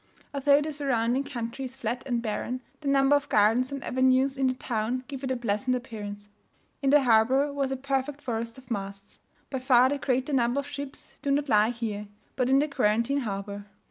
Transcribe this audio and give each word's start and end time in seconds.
Although 0.33 0.61
the 0.61 0.71
surrounding 0.71 1.23
country 1.23 1.63
is 1.65 1.75
flat 1.75 2.01
and 2.07 2.23
barren, 2.23 2.61
the 2.79 2.87
number 2.87 3.15
of 3.15 3.29
gardens 3.29 3.71
and 3.71 3.83
avenues 3.83 4.35
in 4.35 4.47
the 4.47 4.55
town 4.55 5.03
give 5.07 5.23
it 5.23 5.29
a 5.29 5.37
pleasant 5.37 5.75
appearance. 5.75 6.27
In 6.81 6.89
the 6.89 7.03
harbour 7.03 7.53
was 7.53 7.69
a 7.71 7.77
perfect 7.77 8.19
forest 8.19 8.57
of 8.57 8.71
masts. 8.71 9.19
By 9.51 9.59
far 9.59 9.89
the 9.89 9.99
greater 9.99 10.33
number 10.33 10.59
of 10.61 10.67
ships 10.67 11.19
do 11.21 11.29
not 11.29 11.49
lie 11.49 11.69
here, 11.69 12.07
but 12.35 12.49
in 12.49 12.57
the 12.57 12.67
quarantine 12.67 13.19
harbour. 13.19 13.67